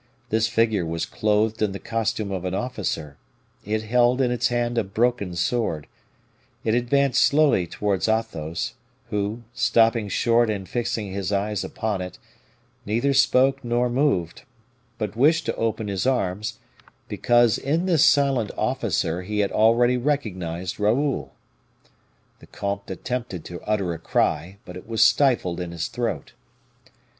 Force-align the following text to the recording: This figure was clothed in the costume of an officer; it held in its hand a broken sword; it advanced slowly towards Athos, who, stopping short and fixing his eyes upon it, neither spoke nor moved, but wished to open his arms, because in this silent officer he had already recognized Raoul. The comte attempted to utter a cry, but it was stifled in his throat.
This 0.29 0.47
figure 0.47 0.83
was 0.83 1.05
clothed 1.05 1.61
in 1.61 1.73
the 1.73 1.77
costume 1.79 2.31
of 2.31 2.43
an 2.43 2.55
officer; 2.55 3.17
it 3.63 3.83
held 3.83 4.19
in 4.19 4.31
its 4.31 4.47
hand 4.47 4.79
a 4.79 4.83
broken 4.83 5.35
sword; 5.35 5.85
it 6.63 6.73
advanced 6.73 7.21
slowly 7.23 7.67
towards 7.67 8.09
Athos, 8.09 8.73
who, 9.11 9.43
stopping 9.53 10.09
short 10.09 10.49
and 10.49 10.67
fixing 10.67 11.11
his 11.11 11.31
eyes 11.31 11.63
upon 11.63 12.01
it, 12.01 12.17
neither 12.83 13.13
spoke 13.13 13.63
nor 13.63 13.91
moved, 13.91 14.41
but 14.97 15.15
wished 15.15 15.45
to 15.45 15.55
open 15.55 15.87
his 15.87 16.07
arms, 16.07 16.57
because 17.07 17.59
in 17.59 17.85
this 17.85 18.03
silent 18.03 18.49
officer 18.57 19.21
he 19.21 19.41
had 19.41 19.51
already 19.51 19.97
recognized 19.97 20.79
Raoul. 20.79 21.31
The 22.39 22.47
comte 22.47 22.89
attempted 22.89 23.45
to 23.45 23.61
utter 23.65 23.93
a 23.93 23.99
cry, 23.99 24.57
but 24.65 24.75
it 24.75 24.87
was 24.89 25.03
stifled 25.03 25.59
in 25.59 25.69
his 25.69 25.87
throat. 25.89 26.33